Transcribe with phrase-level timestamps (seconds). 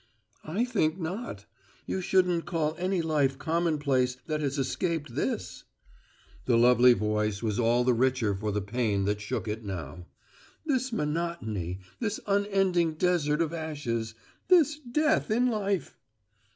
[0.47, 1.45] "I think not.
[1.85, 5.65] You shouldn't call any life commonplace that has escaped this!"
[6.45, 10.07] The lovely voice was all the richer for the pain that shook it now.
[10.65, 14.15] "This monotony, this unending desert of ashes,
[14.47, 15.99] this death in life!"